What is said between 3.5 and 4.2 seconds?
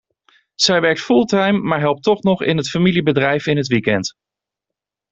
het weekend.